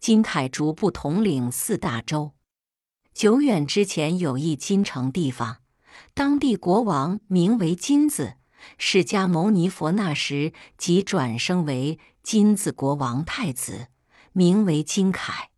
[0.00, 2.32] 金凯逐步统领四大洲。
[3.12, 5.58] 久远之前有一金城地方，
[6.14, 8.36] 当地国王名为金子，
[8.78, 13.88] 释迦牟尼佛那时即转生为金子国王太子，
[14.32, 15.50] 名为金凯。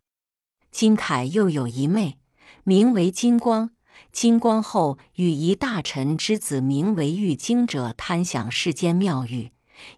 [0.69, 2.17] 金凯又有一妹，
[2.65, 3.69] 名为金光。
[4.11, 9.51] 金光后与一大臣之子名为玉京者贪享世间妙玉，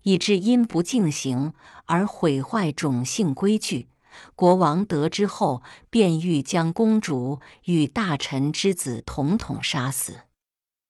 [0.04, 1.54] 以致因不敬行
[1.86, 3.88] 而毁坏种姓规矩。
[4.36, 10.22] 国王得知后，便欲将公主与大臣之子统统杀死。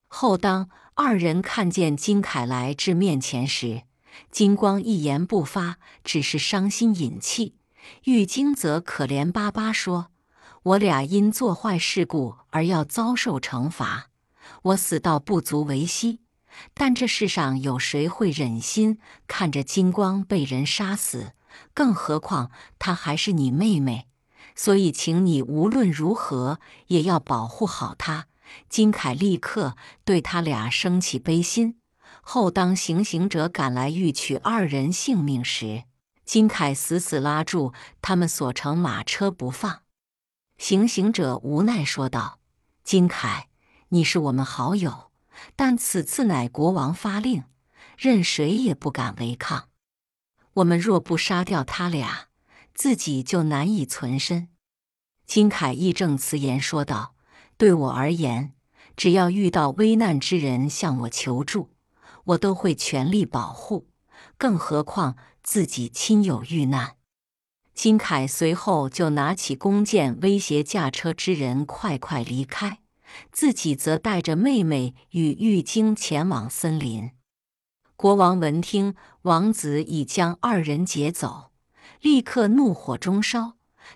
[0.08, 3.84] 后当二人看见金凯来至面前时，
[4.32, 7.56] 金光一言不发，只是伤心隐气。
[8.06, 10.08] 玉京则可怜巴巴说
[10.64, 14.10] ：“我俩因做坏事故而要遭受惩罚，
[14.64, 16.22] 我死倒不足为惜。
[16.74, 18.98] 但这世上有谁会忍心
[19.28, 21.34] 看着金光被人杀死？”
[21.74, 24.08] 更何况她还是你妹妹，
[24.56, 28.28] 所以请你无论如何也要保护好她。
[28.70, 31.80] 金凯立刻对他俩生起悲心。
[32.22, 35.84] 后当行刑者赶来欲取二人性命时，
[36.24, 39.82] 金凯死死拉住他们所乘马车不放。
[40.58, 42.40] 行刑者无奈说道
[42.84, 43.50] ：“金凯，
[43.90, 45.12] 你是我们好友，
[45.56, 47.44] 但此次乃国王发令，
[47.98, 49.70] 任谁也不敢违抗。”
[50.56, 52.28] 我们若不杀掉他俩，
[52.74, 54.48] 自己就难以存身。
[55.26, 57.16] 金凯义正辞严说道
[57.58, 58.54] ：“对我而言，
[58.96, 61.72] 只要遇到危难之人向我求助，
[62.26, 63.90] 我都会全力保护。
[64.38, 66.96] 更何况自己亲友遇难。”
[67.76, 72.80] 金凯随后就拿起弓箭威胁驾车之人快快离开，
[73.34, 77.12] 自己则带着妹妹与玉京前往森林。
[77.98, 81.52] 国王闻听王子已将二人劫走，
[82.02, 83.54] 立刻怒火中烧。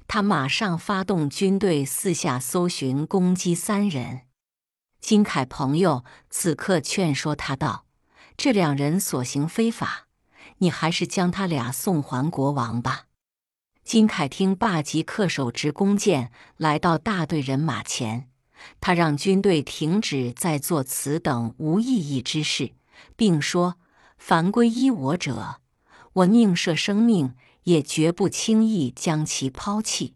[0.07, 4.21] 他马上发动军队四下搜寻，攻击三人。
[5.01, 7.85] 金凯朋友此刻劝说他道
[8.37, 10.07] ：“这两人所行非法，
[10.59, 13.07] 你还是将他俩送还国王吧。”
[13.83, 18.29] 金凯听罢，即恪手执弓箭来到大队人马前，
[18.79, 22.71] 他让军队停止在做此等无意义之事，
[23.17, 23.75] 并说。
[24.19, 25.61] 凡归依我者，
[26.13, 30.13] 我宁舍生命，也绝不轻易将其抛弃。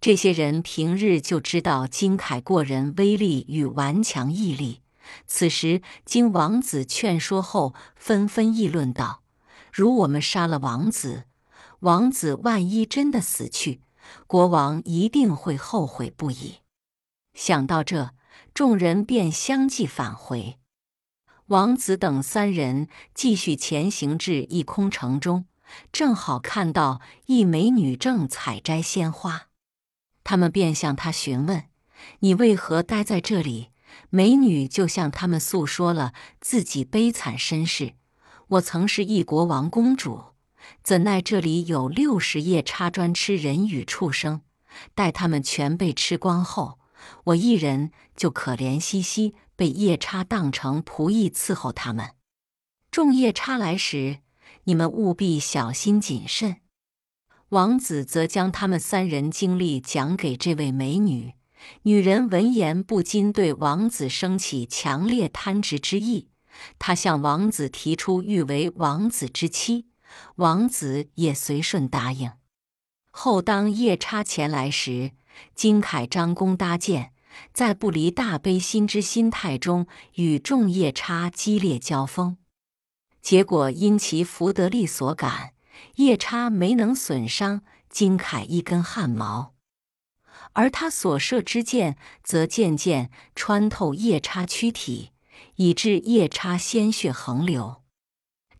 [0.00, 4.82] 这些人平日就知道金凯过人威力与顽强毅力，
[5.26, 9.22] 此时经王子劝说后，纷纷议论道
[9.72, 11.24] ：“如我们杀了王子，
[11.80, 13.80] 王子万一真的死去，
[14.26, 16.56] 国王一定会后悔不已。”
[17.32, 18.10] 想到这，
[18.52, 20.58] 众人便相继返回。
[21.48, 25.44] 王子等三人继续前行至一空城中，
[25.92, 29.48] 正好看到一美女正采摘鲜花，
[30.22, 31.64] 他们便向她询问
[32.20, 33.68] ：“你为何待在这里？”
[34.08, 37.92] 美女就向他们诉说了自己悲惨身世
[38.48, 40.32] ：“我曾是一国王公主，
[40.82, 44.40] 怎奈这里有六十夜叉专吃人与畜生，
[44.94, 46.78] 待他们全被吃光后，
[47.24, 52.10] 我一人就可怜兮兮。”被夜叉当成仆役伺候他们，
[52.90, 54.18] 众夜叉来时，
[54.64, 56.56] 你们务必小心谨慎。
[57.50, 61.34] 王子则将他们三人经历讲给这位美女。
[61.84, 66.28] 女人闻言不禁对王子升起强烈贪执之意，
[66.78, 69.86] 她向王子提出欲为王子之妻，
[70.36, 72.32] 王子也随顺答应。
[73.10, 75.12] 后当夜叉前来时，
[75.54, 77.13] 金凯张弓搭箭。
[77.52, 82.36] 在不离大悲心之心态中，与众夜叉激烈交锋，
[83.20, 85.54] 结果因其福德力所感，
[85.96, 89.54] 夜叉没能损伤金凯一根汗毛，
[90.52, 95.10] 而他所射之箭则渐渐穿透夜叉躯体，
[95.56, 97.82] 以致夜叉鲜血横流。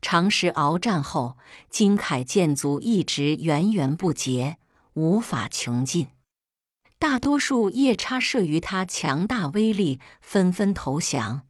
[0.00, 1.38] 长时鏖战后，
[1.70, 4.58] 金凯箭足一直源源不竭，
[4.92, 6.08] 无法穷尽。
[7.06, 11.42] 大多数夜叉慑于他强大威力，纷纷投降。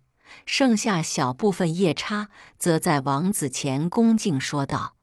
[0.45, 2.29] 剩下小部分夜叉
[2.59, 4.97] 则在王子前恭敬说道：“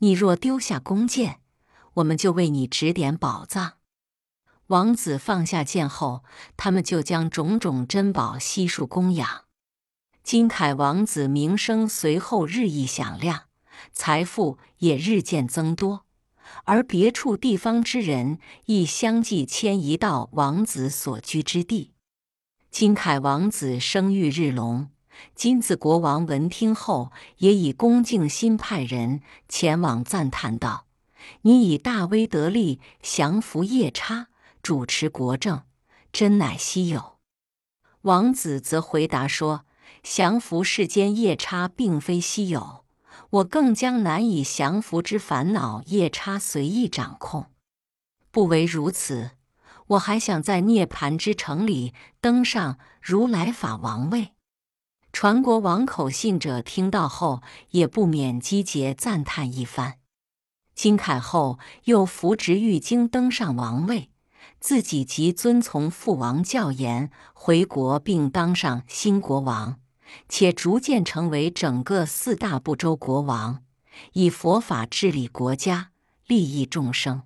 [0.00, 1.40] 你若丢下弓箭，
[1.94, 3.78] 我们就为你指点宝藏。”
[4.68, 6.22] 王子放下剑后，
[6.58, 9.44] 他们就将种种珍宝悉数供养。
[10.22, 13.44] 金凯王子名声随后日益响亮，
[13.90, 16.03] 财富也日渐增多。
[16.64, 21.92] 而别处地方之人亦相继迁移到王子所居之地。
[22.70, 24.88] 金凯王子生育日隆，
[25.34, 30.86] 金子国王闻听后，也以恭敬心派人前往赞叹道
[31.42, 34.28] ：“你以大威德力降服夜叉，
[34.62, 35.62] 主持国政，
[36.12, 37.18] 真乃稀有。”
[38.02, 39.64] 王子则回答说
[40.02, 42.83] ：“降服世间夜叉，并非稀有。
[43.34, 47.46] 我更将难以降服之烦恼夜叉随意掌控。
[48.30, 49.32] 不为如此，
[49.88, 54.32] 我还想在涅盘之城里登上如来法王位。”
[55.12, 59.98] 传国王口信者听到后，也不免击节赞叹一番。
[60.74, 64.10] 金凯后又扶植玉京登上王位，
[64.58, 69.78] 自己即遵从父王教言回国，并当上新国王，
[70.28, 73.62] 且逐渐成为整个四大部洲国王，
[74.14, 75.90] 以佛法治理国家，
[76.26, 77.24] 利益众生。